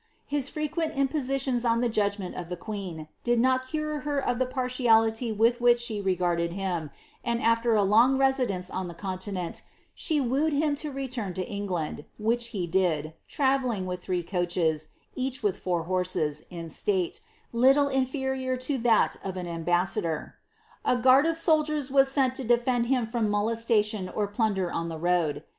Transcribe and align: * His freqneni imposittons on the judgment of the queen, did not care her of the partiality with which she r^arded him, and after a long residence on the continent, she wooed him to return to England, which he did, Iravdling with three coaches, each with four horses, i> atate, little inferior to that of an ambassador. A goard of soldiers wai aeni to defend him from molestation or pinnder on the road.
* 0.19 0.25
His 0.25 0.49
freqneni 0.49 0.95
imposittons 0.95 1.63
on 1.63 1.81
the 1.81 1.87
judgment 1.87 2.33
of 2.33 2.49
the 2.49 2.57
queen, 2.57 3.07
did 3.23 3.39
not 3.39 3.69
care 3.69 3.99
her 3.99 4.17
of 4.17 4.39
the 4.39 4.47
partiality 4.47 5.31
with 5.31 5.61
which 5.61 5.79
she 5.79 6.01
r^arded 6.01 6.53
him, 6.53 6.89
and 7.23 7.39
after 7.39 7.75
a 7.75 7.83
long 7.83 8.17
residence 8.17 8.71
on 8.71 8.87
the 8.87 8.95
continent, 8.95 9.61
she 9.93 10.19
wooed 10.19 10.53
him 10.53 10.75
to 10.77 10.91
return 10.91 11.35
to 11.35 11.47
England, 11.47 12.05
which 12.17 12.47
he 12.47 12.65
did, 12.65 13.13
Iravdling 13.29 13.85
with 13.85 14.01
three 14.01 14.23
coaches, 14.23 14.87
each 15.15 15.43
with 15.43 15.59
four 15.59 15.83
horses, 15.83 16.45
i> 16.51 16.55
atate, 16.55 17.19
little 17.53 17.87
inferior 17.87 18.57
to 18.57 18.79
that 18.79 19.17
of 19.23 19.37
an 19.37 19.45
ambassador. 19.47 20.33
A 20.83 20.95
goard 20.95 21.27
of 21.27 21.37
soldiers 21.37 21.91
wai 21.91 22.01
aeni 22.01 22.33
to 22.33 22.43
defend 22.43 22.87
him 22.87 23.05
from 23.05 23.29
molestation 23.29 24.09
or 24.09 24.27
pinnder 24.27 24.71
on 24.73 24.89
the 24.89 24.97
road. 24.97 25.43